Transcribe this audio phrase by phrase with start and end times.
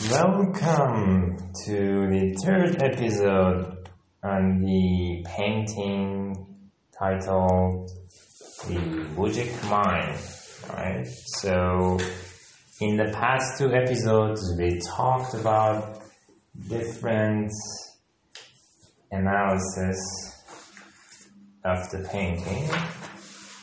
[0.00, 1.36] Welcome
[1.66, 3.88] to the third episode
[4.22, 6.34] on the painting
[6.98, 7.90] titled
[8.66, 8.76] The
[9.14, 10.16] Wujek Mine.
[10.72, 11.06] Right?
[11.06, 11.98] So,
[12.80, 16.00] in the past two episodes, we talked about
[16.68, 17.52] different
[19.10, 20.42] analysis
[21.66, 22.70] of the painting.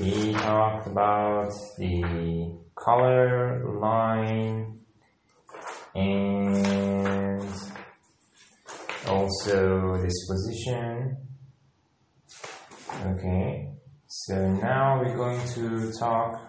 [0.00, 4.83] We talked about the color line
[5.94, 7.42] and
[9.06, 11.16] also this position.
[13.06, 13.68] Okay,
[14.06, 16.40] so now we're going to talk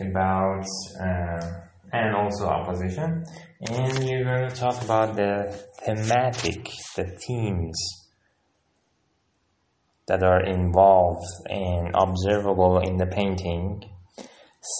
[0.00, 0.64] about
[1.00, 1.60] uh,
[1.92, 3.24] and also opposition,
[3.68, 7.76] and you're going to talk about the thematic, the themes
[10.06, 13.82] that are involved and observable in the painting.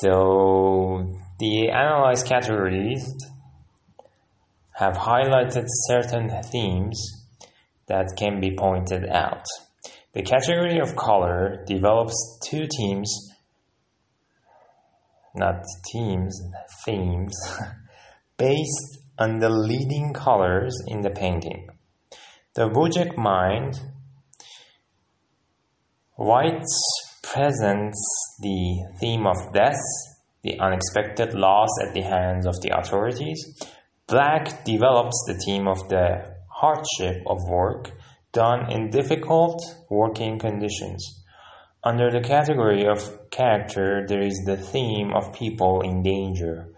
[0.01, 3.05] So the analyzed categories
[4.81, 6.99] have highlighted certain themes
[7.87, 9.45] that can be pointed out.
[10.15, 12.17] The category of color develops
[12.49, 13.13] two themes,
[15.35, 16.35] not teams,
[16.87, 17.37] themes,
[18.39, 21.69] based on the leading colors in the painting.
[22.55, 23.73] The Wujek mine,
[26.17, 26.81] whites
[27.23, 28.01] presents
[28.41, 29.85] the theme of death,
[30.43, 33.45] the unexpected loss at the hands of the authorities,
[34.11, 37.93] Black develops the theme of the hardship of work
[38.33, 41.25] done in difficult working conditions.
[41.85, 46.75] Under the category of character, there is the theme of people in danger.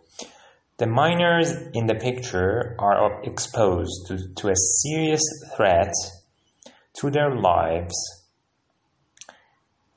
[0.77, 5.23] The miners in the picture are exposed to, to a serious
[5.57, 5.95] threat
[6.99, 7.95] to their lives,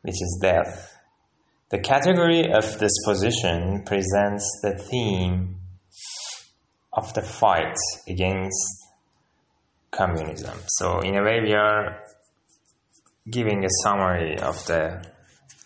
[0.03, 0.97] which is death.
[1.69, 5.57] The category of disposition presents the theme
[6.95, 8.85] of the fight against
[9.91, 10.57] communism.
[10.67, 12.01] So, in a way, we are
[13.29, 15.03] giving a summary of the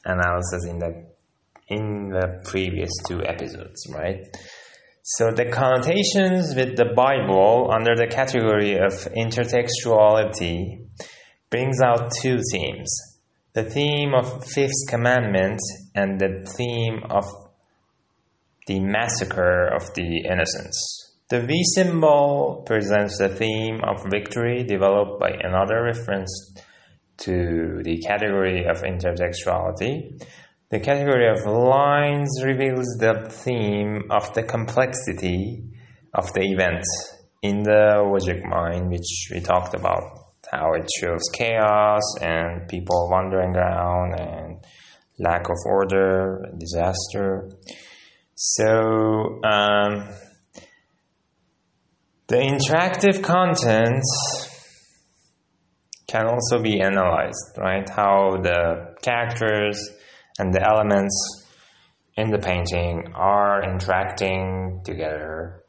[0.05, 1.05] analysis in the
[1.67, 4.25] in the previous two episodes, right?
[5.03, 10.87] So the connotations with the Bible under the category of intertextuality
[11.49, 12.91] brings out two themes.
[13.53, 15.59] The theme of fifth commandment
[15.95, 17.25] and the theme of
[18.67, 21.08] the massacre of the innocents.
[21.29, 26.55] The V symbol presents the theme of victory developed by another reference
[27.17, 30.25] to the category of intertextuality.
[30.71, 35.65] The category of lines reveals the theme of the complexity
[36.15, 36.83] of the event
[37.43, 40.01] in the Wujek mine, which we talked about,
[40.51, 44.65] how it shows chaos and people wandering around and
[45.19, 47.51] lack of order, disaster.
[48.33, 50.09] So, um,
[52.29, 54.03] the interactive content
[56.07, 57.89] can also be analyzed, right?
[57.89, 59.89] How the characters
[60.37, 61.15] and the elements
[62.15, 65.63] in the painting are interacting together.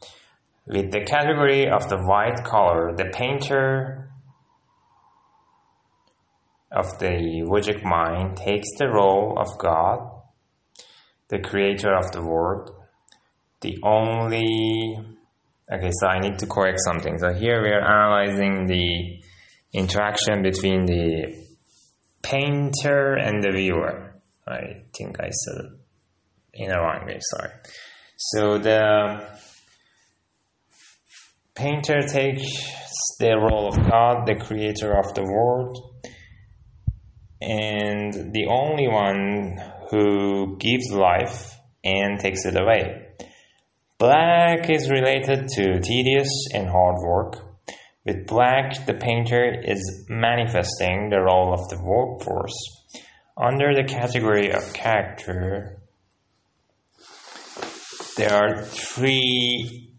[0.67, 4.11] With the category of the white color, the painter
[6.71, 9.99] of the Wujek mine takes the role of God,
[11.29, 12.71] the creator of the world,
[13.63, 14.99] the only
[15.73, 17.19] Okay, so I need to correct something.
[17.19, 19.23] So here we are analyzing the
[19.73, 21.47] interaction between the
[22.23, 24.15] painter and the viewer.
[24.49, 25.73] I think I said it
[26.55, 27.53] in a wrong way, sorry.
[28.17, 29.29] So the
[31.55, 32.47] painter takes
[33.21, 36.05] the role of God, the creator of the world,
[37.41, 39.57] and the only one
[39.91, 43.07] who gives life and takes it away.
[44.01, 47.37] Black is related to tedious and hard work.
[48.07, 52.57] With black, the painter is manifesting the role of the workforce.
[53.37, 55.83] Under the category of character,
[58.17, 59.93] there are three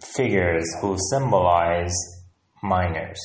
[0.00, 1.94] figures who symbolize
[2.62, 3.20] miners.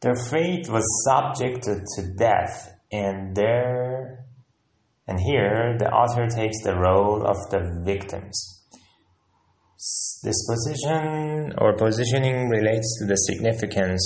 [0.00, 3.97] Their fate was subjected to death, and there
[5.08, 8.62] and here, the author takes the role of the victims.
[10.22, 14.04] This position or positioning relates to the significance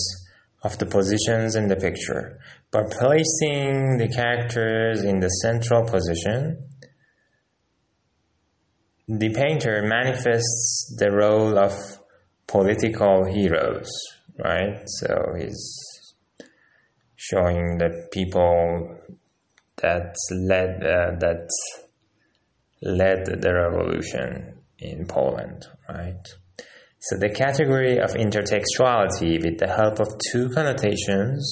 [0.63, 2.39] of the positions in the picture.
[2.71, 6.69] By placing the characters in the central position,
[9.09, 11.73] the painter manifests the role of
[12.47, 13.91] political heroes,
[14.39, 14.83] right?
[14.87, 16.15] So he's
[17.17, 18.99] showing the people
[19.83, 21.49] that led uh, that
[22.81, 26.27] led the revolution in Poland, right?
[27.01, 31.43] So the category of intertextuality with the help of two connotations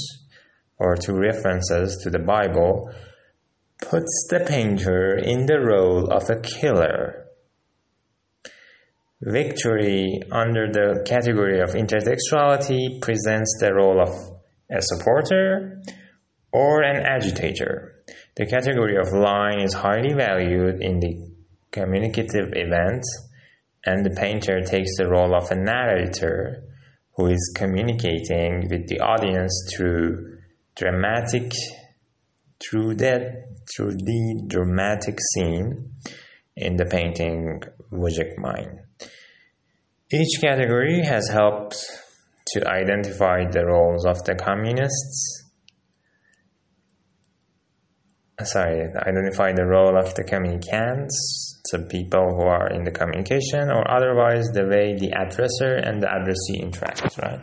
[0.79, 2.91] or two references to the Bible
[3.83, 7.27] puts the painter in the role of a killer.
[9.23, 14.09] Victory under the category of intertextuality presents the role of
[14.71, 15.83] a supporter
[16.53, 18.00] or an agitator.
[18.37, 21.31] The category of line is highly valued in the
[21.73, 23.05] communicative event,
[23.85, 26.63] and the painter takes the role of a narrator
[27.17, 30.39] who is communicating with the audience through
[30.77, 31.53] dramatic
[32.61, 33.23] through that
[33.75, 35.93] through the dramatic scene
[36.57, 37.61] in the painting
[37.93, 38.81] Wujek Mine.
[40.13, 41.77] Each category has helped
[42.49, 45.40] to identify the roles of the communists
[48.45, 53.89] sorry, identify the role of the communicants, so people who are in the communication, or
[53.91, 57.41] otherwise the way the addresser and the addressee interact, right?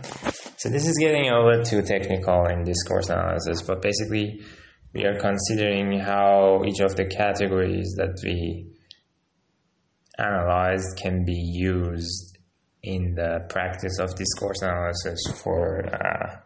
[0.57, 4.41] So this is getting a little too technical in discourse analysis, but basically
[4.93, 8.73] we are considering how each of the categories that we
[10.17, 12.37] analyzed can be used
[12.83, 16.37] in the practice of discourse analysis for uh,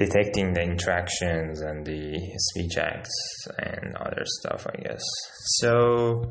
[0.00, 5.02] detecting the interactions and the speech acts and other stuff, I guess.
[5.60, 6.22] So,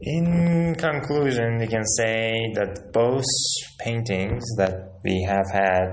[0.00, 3.24] in conclusion, we can say that both
[3.80, 5.88] paintings that we have had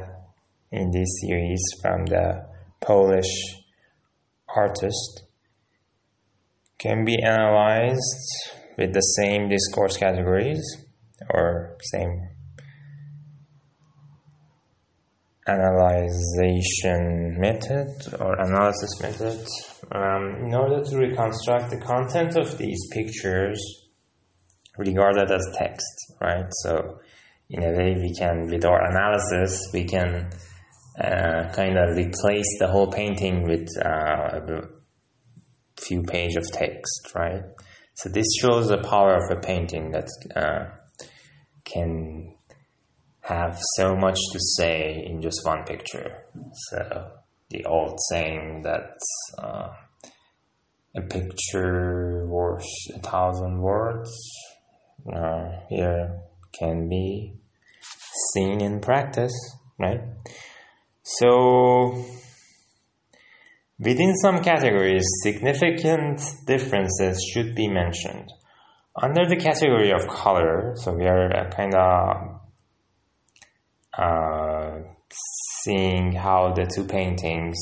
[0.72, 2.46] in this series from the
[2.82, 3.34] Polish
[4.56, 5.24] artist
[6.78, 8.30] can be analyzed
[8.78, 10.64] with the same discourse categories
[11.32, 12.35] or same
[15.48, 17.88] analyzation method
[18.20, 19.48] or analysis method
[19.92, 23.62] um, in order to reconstruct the content of these pictures
[24.78, 26.48] regarded as text, right?
[26.64, 27.00] So,
[27.50, 30.32] in a way, we can, with our analysis, we can
[31.00, 34.62] uh, kind of replace the whole painting with uh, a
[35.80, 37.44] few page of text, right?
[37.96, 40.66] So this shows the power of a painting that uh,
[41.66, 42.25] can
[43.26, 46.26] have so much to say in just one picture.
[46.70, 47.12] So
[47.50, 48.98] the old saying that
[49.40, 49.70] uh,
[50.96, 54.12] a picture worth a thousand words
[55.12, 56.20] uh, here
[56.58, 57.34] can be
[58.34, 59.34] seen in practice,
[59.80, 60.02] right?
[61.02, 62.06] So
[63.80, 68.32] within some categories, significant differences should be mentioned.
[68.96, 72.35] Under the category of color, so we are kind of
[73.98, 74.80] uh,
[75.64, 77.58] seeing how the two paintings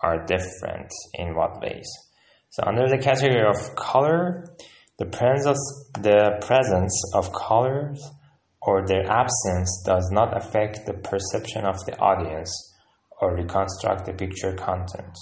[0.00, 1.88] are different in what ways.
[2.50, 4.44] So under the category of color,
[4.98, 8.02] the presence, the presence of colors
[8.60, 12.52] or their absence does not affect the perception of the audience
[13.20, 15.16] or reconstruct the picture content.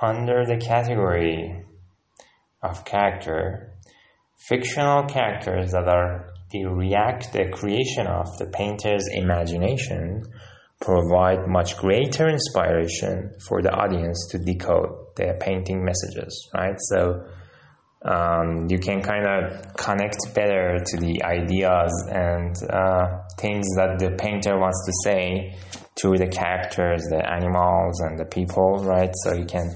[0.00, 1.64] Under the category
[2.62, 3.74] of character,
[4.36, 10.22] fictional characters that are the react the creation of the painter's imagination
[10.80, 16.76] provide much greater inspiration for the audience to decode their painting messages, right?
[16.90, 17.24] So
[18.04, 24.16] um, you can kind of connect better to the ideas and uh, things that the
[24.18, 25.56] painter wants to say
[26.00, 29.12] to the characters, the animals, and the people, right?
[29.24, 29.70] So you can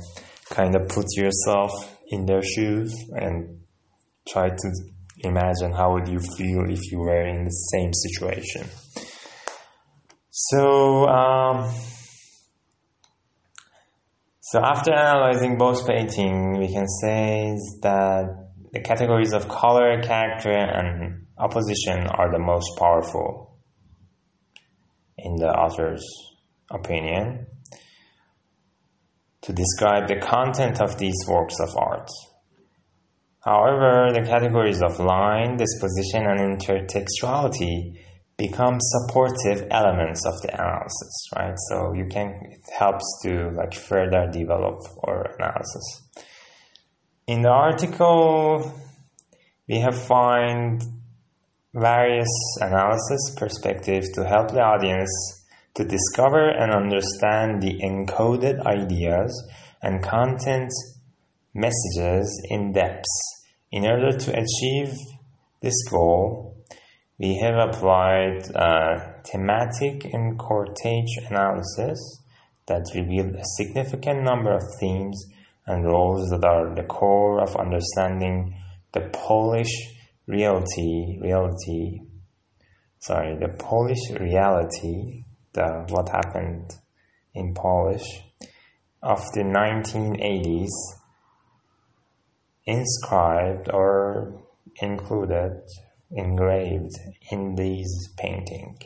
[0.50, 1.70] kind of put yourself
[2.08, 3.60] in their shoes and
[4.28, 4.70] try to
[5.18, 8.68] imagine how would you feel if you were in the same situation.
[10.30, 11.74] So, um,
[14.40, 21.26] so after analyzing both painting, we can say that the categories of color, character, and
[21.38, 23.58] opposition are the most powerful
[25.16, 26.04] in the author's
[26.70, 27.46] opinion
[29.42, 32.10] to describe the content of these works of art.
[33.46, 37.96] However, the categories of line, disposition, and intertextuality
[38.36, 41.54] become supportive elements of the analysis, right?
[41.70, 46.02] So you can, it helps to like further develop our analysis.
[47.28, 48.74] In the article,
[49.68, 50.82] we have find
[51.72, 59.30] various analysis perspectives to help the audience to discover and understand the encoded ideas
[59.82, 60.72] and content
[61.54, 63.06] messages in depth
[63.70, 64.94] in order to achieve
[65.60, 66.56] this goal,
[67.18, 72.22] we have applied a thematic and cortege analysis
[72.66, 75.24] that revealed a significant number of themes
[75.66, 78.54] and roles that are the core of understanding
[78.92, 79.72] the Polish
[80.26, 82.00] reality, reality,
[82.98, 86.70] sorry, the Polish reality, the what happened
[87.34, 88.06] in Polish
[89.02, 90.70] of the 1980s
[92.66, 94.42] inscribed or
[94.82, 95.62] included,
[96.10, 96.98] engraved
[97.30, 98.76] in these painting,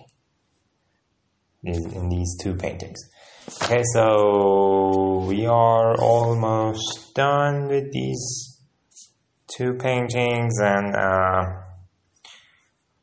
[1.64, 3.00] in these two paintings.
[3.62, 8.58] Okay, so we are almost done with these
[9.49, 11.42] two paintings, and uh,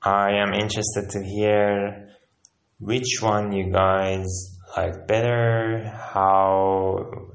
[0.03, 2.09] I am interested to hear
[2.79, 4.25] which one you guys
[4.75, 5.91] like better.
[6.13, 7.33] How,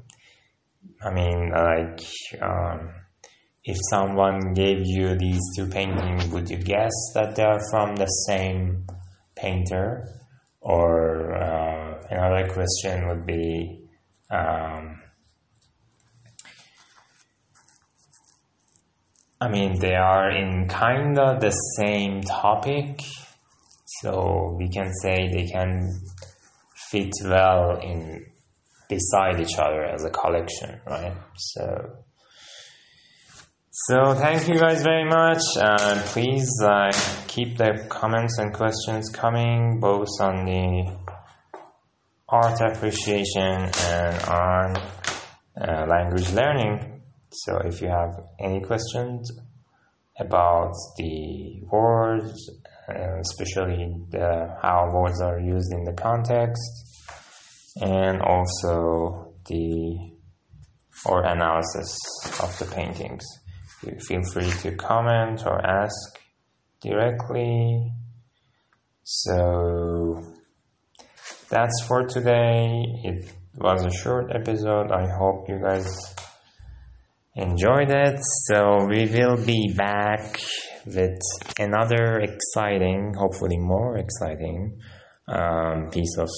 [1.05, 2.01] I mean, like,
[2.41, 2.89] um,
[3.65, 8.85] if someone gave you these two paintings, would you guess that they're from the same
[9.35, 10.05] painter?
[10.59, 13.87] Or uh, another question would be,
[14.29, 15.01] um,
[19.39, 22.99] I mean, they are in kind of the same topic,
[24.01, 25.89] so we can say they can
[26.91, 28.25] fit well in
[28.89, 31.15] beside each other as a collection, right?
[31.35, 32.03] So.
[33.75, 35.41] So thank you guys very much.
[35.59, 36.91] Uh, please uh,
[37.27, 40.95] keep the comments and questions coming, both on the
[42.29, 44.77] art appreciation and on
[45.59, 47.01] uh, language learning.
[47.31, 49.31] So if you have any questions
[50.19, 52.51] about the words,
[52.87, 56.61] especially the, how words are used in the context,
[57.81, 60.11] and also the
[61.07, 61.97] or analysis
[62.39, 63.25] of the paintings
[64.07, 66.19] feel free to comment or ask
[66.81, 67.91] directly.
[69.03, 70.23] So
[71.49, 72.85] that's for today.
[73.03, 74.91] It was a short episode.
[74.91, 76.15] I hope you guys
[77.35, 78.19] enjoyed it.
[78.47, 80.39] So we will be back
[80.85, 81.19] with
[81.59, 84.79] another exciting, hopefully more exciting,
[85.27, 86.29] um, piece of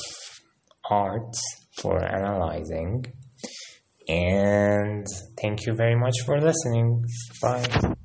[0.89, 1.35] art
[1.77, 3.05] for analyzing.
[4.07, 5.07] And
[5.41, 7.03] thank you very much for listening.
[7.41, 7.95] Bye.